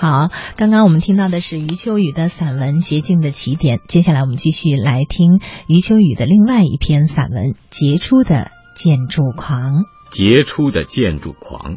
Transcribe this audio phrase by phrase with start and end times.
[0.00, 9.60] 好，刚刚我们听到的是余秋雨的散文《洁净的起点》，接下来我们继续来听余秋雨的另外一篇散文《杰出的建筑狂》。
[10.10, 11.76] 杰出的建筑狂。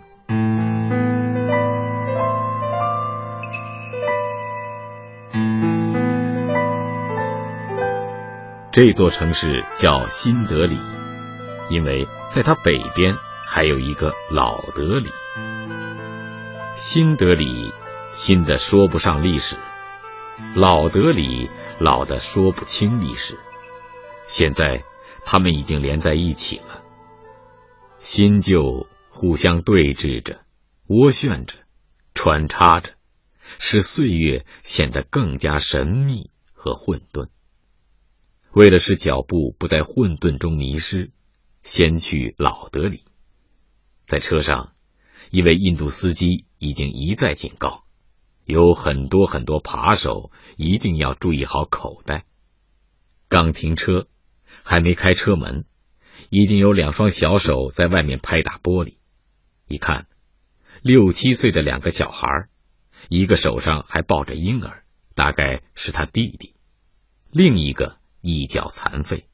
[8.71, 10.77] 这座城市叫新德里，
[11.69, 13.15] 因为在它北边
[13.45, 15.09] 还有一个老德里。
[16.73, 17.73] 新德里
[18.13, 19.55] 新的说不上历史，
[20.55, 21.49] 老德里
[21.79, 23.39] 老的说不清历史。
[24.27, 24.83] 现在
[25.25, 26.83] 他们已经连在一起了，
[27.97, 30.41] 新旧互相对峙着，
[30.87, 31.55] 涡旋着，
[32.13, 32.91] 穿插着，
[33.57, 37.29] 使岁月显得更加神秘和混沌。
[38.51, 41.11] 为了使脚步不在混沌中迷失，
[41.63, 43.05] 先去老德里。
[44.05, 44.73] 在车上，
[45.31, 47.82] 一位印度司机已经一再警告，
[48.45, 52.25] 有很多很多扒手，一定要注意好口袋。
[53.27, 54.07] 刚停车，
[54.63, 55.65] 还没开车门，
[56.29, 58.97] 已经有两双小手在外面拍打玻璃。
[59.67, 60.07] 一看，
[60.81, 62.27] 六七岁的两个小孩，
[63.09, 64.83] 一个手上还抱着婴儿，
[65.15, 66.53] 大概是他弟弟；
[67.31, 67.97] 另一个。
[68.25, 69.27] 一脚残废，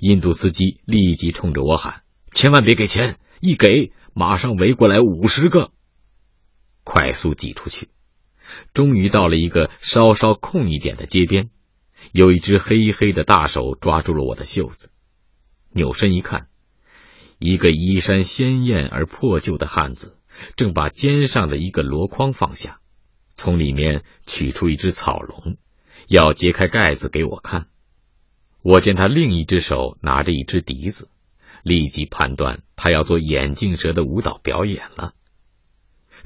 [0.00, 2.02] 印度司机立即冲着我喊
[2.34, 3.20] ：“千万别给钱！
[3.38, 5.70] 一给，马上围过来五十个。”
[6.82, 7.90] 快速挤出去，
[8.74, 11.50] 终于到了一个稍稍空一点的街边，
[12.12, 14.90] 有一只黑黑的大手抓住了我的袖子。
[15.70, 16.48] 扭身一看，
[17.38, 20.16] 一个衣衫鲜艳而破旧的汉子
[20.56, 22.80] 正把肩上的一个箩筐放下，
[23.34, 25.56] 从里面取出一只草笼，
[26.08, 27.66] 要揭开盖子给我看。
[28.62, 31.08] 我见他另一只手拿着一只笛子，
[31.62, 35.12] 立即判断他要做眼镜蛇的舞蹈表演了。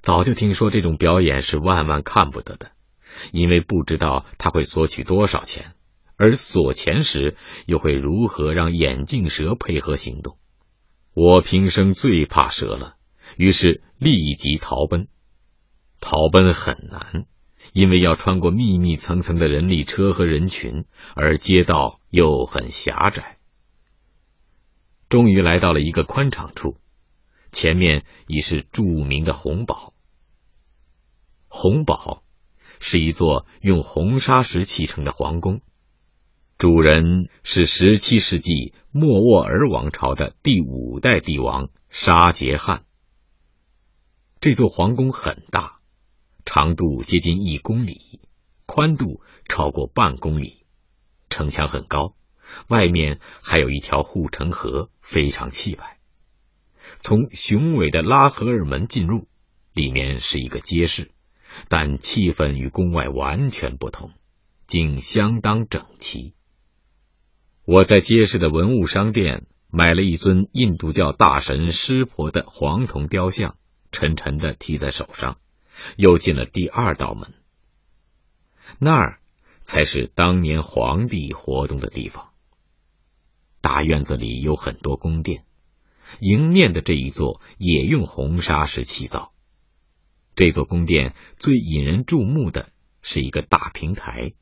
[0.02, 2.72] 早就听说这种表演是万万看不得的，
[3.32, 5.72] 因为不知道他会索取多少钱，
[6.16, 10.36] 而索钱时又会如何让眼镜蛇配合行动。
[11.14, 12.96] 我平生最怕蛇了，
[13.36, 15.08] 于是立即逃奔。
[16.00, 17.26] 逃奔很难。
[17.74, 23.36] 因为要穿过密密层层的人力车和人群，而街道又很狭窄。
[25.10, 26.78] 终于来到了一个宽敞处，
[27.52, 29.89] 前面已是著名的红堡。
[31.62, 32.22] 红堡
[32.78, 35.60] 是一座用红砂石砌成的皇宫，
[36.56, 42.84] 主人是十七世纪莫卧儿王朝的第五代帝王沙杰汗。
[44.40, 45.80] 这座皇宫很大。
[46.46, 48.22] 长度接近一公里，
[48.64, 50.64] 宽度超过半公里，
[51.28, 52.16] 城墙很高，
[52.68, 55.98] 外面还有一条护城河，非常气派。
[57.00, 59.28] 从雄伟的拉合尔门进入，
[59.74, 61.10] 里面是一个街市，
[61.68, 64.12] 但气氛与宫外完全不同，
[64.66, 66.34] 竟相当整齐。
[67.64, 73.56] 我在街市的文物商店买了一尊印度教大神湿婆的黄铜雕像，
[73.92, 75.38] 沉沉的提在手上。
[75.96, 77.32] 又进了第二道门，
[78.78, 79.20] 那儿
[79.62, 82.30] 才是当年皇帝活动的地方。
[83.62, 85.46] 大院子里有很多宫殿，
[86.18, 89.32] 迎面的这一座也用红砂石砌造。
[90.40, 92.70] 这座宫殿最引人注目的
[93.02, 94.32] 是一个大平台，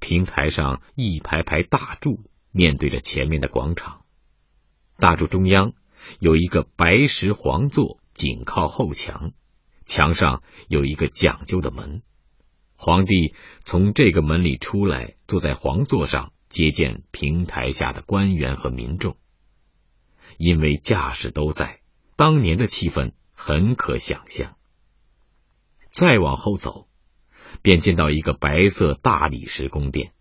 [0.00, 2.20] 平台上一排排大柱
[2.50, 4.04] 面对着前面的广场，
[4.98, 5.72] 大柱中央
[6.20, 9.32] 有一个白石皇座，紧靠后墙。
[9.86, 12.02] 墙上有一个讲究的门，
[12.76, 19.16] 皇帝从这个门里出来，坐在皇座上接见平台下的官员和民众。
[20.36, 21.80] 因为架势都在，
[22.14, 24.57] 当年的气氛很可想象。
[25.90, 26.88] 再往后走，
[27.62, 30.12] 便见到一个白色大理石宫殿，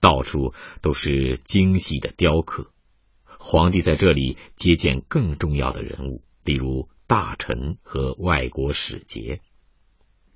[0.00, 2.70] 到处都是精细的雕刻。
[3.24, 6.88] 皇帝在这里接见更重要的人物，例如。
[7.08, 9.40] 大臣和外国使节。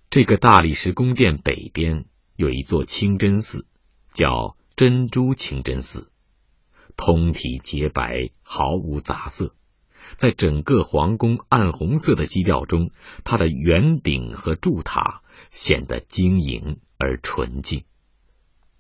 [0.09, 3.67] 这个大理石宫殿北边有一座清真寺，
[4.15, 6.11] 叫珍珠清真寺，
[6.97, 9.55] 通体洁白，毫无杂色。
[10.17, 12.91] 在整个皇宫暗红色的基调中，
[13.25, 17.85] 它的圆顶和柱塔显得晶莹而纯净。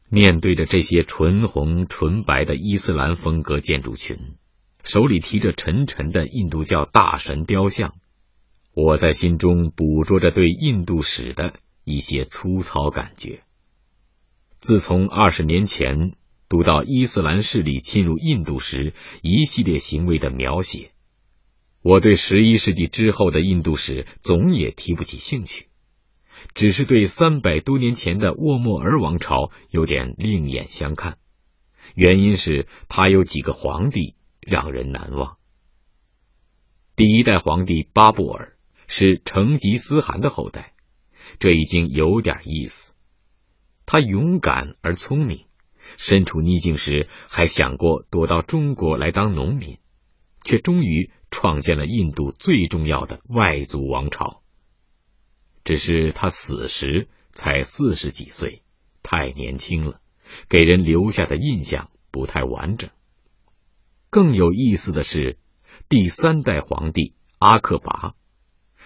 [0.08, 4.36] 面对着这些纯红纯白的伊斯兰风格建筑群。
[4.84, 7.94] 手里提着沉沉的印度教大神雕像，
[8.74, 13.44] 我在心中捕捉着对印度史的一些粗糙感觉。
[14.58, 16.16] 自从二十年前
[16.48, 18.92] 读到伊斯兰势力侵入印度时
[19.22, 20.90] 一系列行为的描写，
[21.82, 25.66] 我对十一世纪之后的印度史总也提不起兴趣。
[26.54, 31.18] 只是对三百多年前的沃莫尔王朝有点另眼相看。
[31.94, 35.36] 原因是他有几个皇帝让人难忘。
[36.96, 38.56] 第一代皇帝巴布尔
[38.86, 40.74] 是成吉思汗的后代，
[41.38, 42.94] 这已经有点意思。
[43.86, 45.46] 他勇敢而聪明，
[45.96, 49.78] 身处逆境时还想过躲到中国来当农民，
[50.44, 54.42] 却终于创建了印度最重要的外族王朝。
[55.64, 58.62] 只是他死时才四十几岁，
[59.02, 59.98] 太年轻了。
[60.48, 62.90] 给人留下的印象不太完整。
[64.08, 65.36] 更有意思的是，
[65.88, 68.14] 第三代皇帝阿克拔，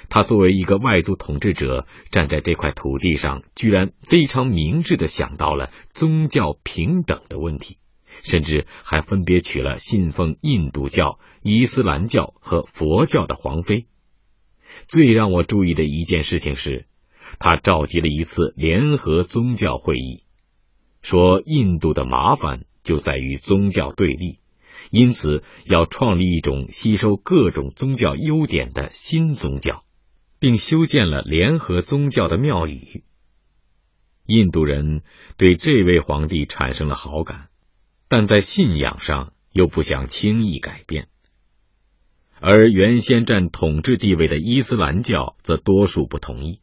[0.08, 7.78] 他作为一个外族统治者，站在这块土地上，居然非常明智的想到了宗教平等的问题，
[8.22, 13.86] 甚至还分别娶了信奉印度教、伊斯兰教和佛教的皇妃。
[14.88, 16.86] 最让我注意的一件事情是，
[17.38, 20.22] 他召集了一次联合宗教会议。
[21.02, 24.40] 说印度的麻烦就在于宗教对立，
[24.90, 29.84] 因此要创立一种吸收各种宗教优点的新宗教，
[30.40, 33.04] 并修建了联合宗教的庙宇。
[34.26, 35.02] 印度人
[35.36, 37.48] 对这位皇帝产生了好感，
[38.08, 41.08] 但在信仰上又不想轻易改变，
[42.40, 46.60] 而原先占统治地位的伊斯兰教则多数不同意。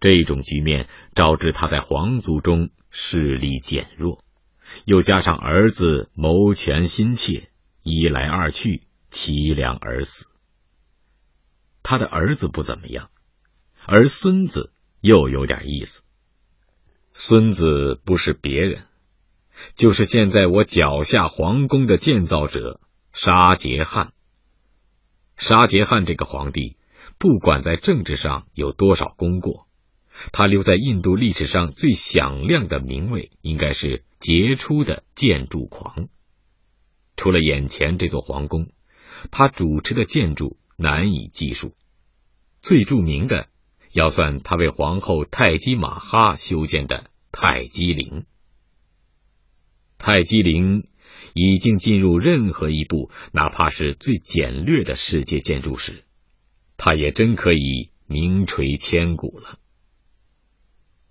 [0.00, 4.24] 这种局面导致他在皇族中势力减弱，
[4.84, 7.48] 又加上儿子谋权心切，
[7.82, 10.26] 一来二去凄凉而死。
[11.82, 13.10] 他的儿子不怎么样，
[13.86, 16.02] 而孙子又有点意思。
[17.12, 18.84] 孙子不是别人，
[19.74, 22.80] 就是现在我脚下皇宫的建造者
[23.12, 24.12] 沙杰汉。
[25.36, 26.76] 沙杰汉这个皇帝，
[27.18, 29.66] 不管在政治上有多少功过。
[30.32, 36.08] 他留在印度历史上最响亮的名位，应该是杰出的建筑狂。
[37.16, 38.72] 除了眼前这座皇宫，
[39.30, 41.72] 他主持的建筑难以计数。
[42.60, 43.46] 最著名的，
[43.92, 48.26] 要算他为皇后泰姬玛哈修建的泰姬陵。
[49.98, 50.88] 泰姬陵
[51.34, 56.04] 已经进入任何一部哪怕是最简略的世界建筑史，
[56.76, 59.58] 他也真可以名垂千古了。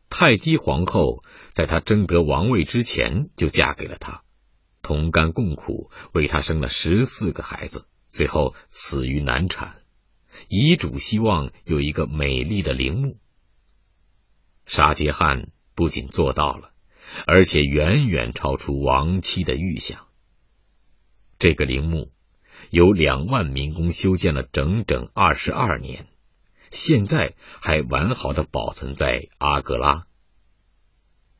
[0.09, 4.23] 泰姬皇后在他争得王位之前就嫁给了他，
[4.81, 9.81] 同甘共苦，为他生了十四个孩子，最后死于难产。
[10.49, 13.17] 遗嘱希望有一个美丽的陵墓。
[14.65, 16.71] 沙杰汉不仅做到了，
[17.25, 20.07] 而且远远超出亡妻的预想。
[21.39, 22.11] 这个陵墓
[22.69, 26.07] 由两万民工修建了整整二十二年。
[26.69, 30.05] 现在还完好的保存在阿格拉。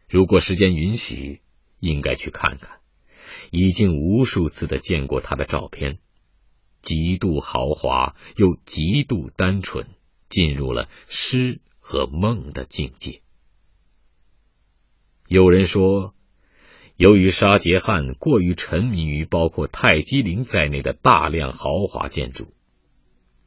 [0.08, 1.42] 如果时间允许，
[1.80, 2.80] 应该去看看。
[3.52, 6.00] 已经无数次的见过他的照片，
[6.82, 9.90] 极度豪华又极度单纯，
[10.30, 13.22] 进入了诗和梦的境界。
[15.30, 16.14] 有人说，
[16.96, 22.54] 由于沙杰汉过于沉迷于包括泰姬陵在内的大量豪华建筑。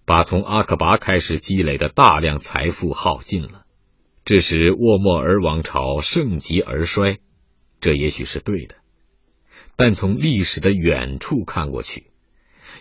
[0.05, 3.65] 把从阿克拔开始积累的大量财富耗尽了，
[4.27, 7.19] 致使沃莫尔王朝盛极而衰，
[7.81, 8.75] 这也许是对的。
[9.75, 12.09] 但从历史的远处看过去，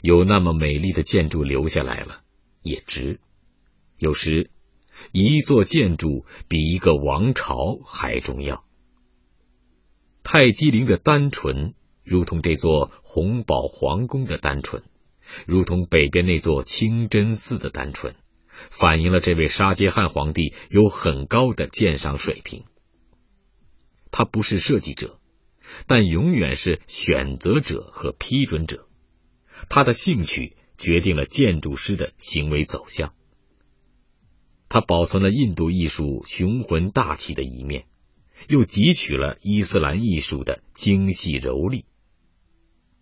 [0.02, 2.20] 有那么美丽的建筑留下来了，
[2.64, 3.22] 也值。
[3.98, 4.52] 有时，
[5.14, 8.66] 一座建筑比一个王朝还重要。
[10.32, 14.84] 泰姬陵的单纯，如同这座红宝皇宫的单纯。
[15.48, 18.14] 如同北边那座清真寺的单纯，
[18.52, 22.66] 反映了这位沙杰汉皇帝有很高的鉴赏水平。
[24.12, 25.20] 他不是设计者，
[25.88, 28.88] 但永远是选择者和批准者。
[29.68, 33.16] 他的兴趣决定了建筑师的行为走向。
[34.70, 37.88] 他保存了印度艺术雄浑大气的一面，
[38.48, 41.86] 又汲取了伊斯兰艺术的精细柔丽。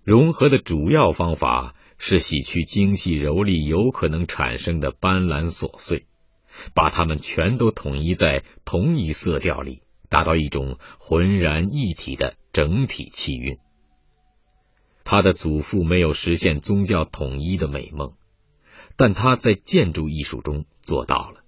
[0.04, 1.76] 融合的主要方法。
[2.00, 6.06] 是洗去精细柔丽有可能产生的斑斓琐碎，
[6.76, 13.58] 把它们全都统一在同一色调里，达到一种浑然一体的整体气韵。
[15.04, 18.14] 他的祖父没有实现宗教统一的美梦，
[18.96, 21.44] 但他在建筑艺术中做到了。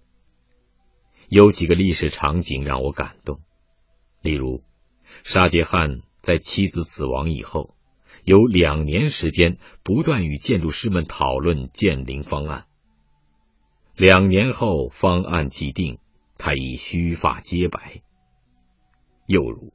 [1.28, 3.40] 有几个历史场景让我感动，
[4.22, 4.64] 例如
[5.24, 7.76] 沙杰汉在妻子死亡以后。
[8.26, 12.66] 有两年时间，不断与建筑师们讨论建陵方案。
[13.96, 16.00] 两年后，方案既定，
[16.38, 18.02] 他已须发皆白。
[19.26, 19.74] 又如，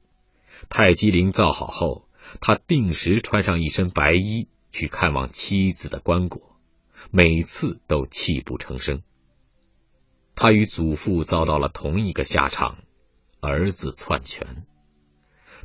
[0.69, 2.07] 泰姬陵造好后，
[2.39, 6.41] 他定时穿上一身白衣去看望妻子的棺椁，
[7.09, 9.01] 每次都泣不成声。
[10.35, 12.77] 他与祖父遭到了同一个下场，
[13.45, 14.65] 儿子篡权。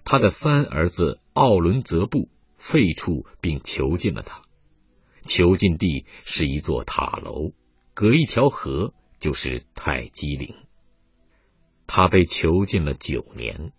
[0.04, 4.42] 他的三儿子奥伦泽布废黜并囚禁了他，
[5.26, 7.52] 囚禁地是一座塔楼，
[7.94, 10.54] 隔一条河就是泰姬陵。
[11.87, 13.72] 他被囚禁了九年，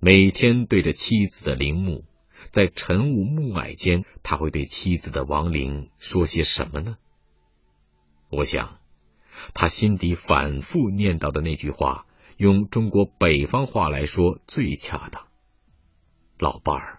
[0.00, 2.04] 每天对着妻子的陵墓，
[2.50, 6.98] 在晨雾暮霭间，他会对妻子的亡灵说些什么呢？
[8.30, 8.78] 我想。
[9.54, 12.07] 他心底反复念叨的那句话，
[12.38, 15.24] 用中国北方话来说最恰当
[16.38, 16.98] ：“老伴儿，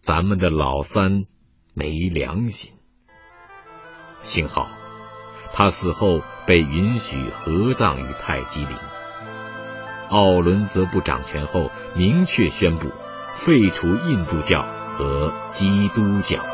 [0.00, 1.26] 咱们的老三
[1.72, 2.74] 没良心。”
[4.18, 4.68] 幸好
[5.52, 8.76] 他死后被允许合葬于泰姬陵。
[10.08, 12.90] 奥伦则布掌权后，明确宣布
[13.34, 14.62] 废除印度教
[14.98, 16.49] 和基督教。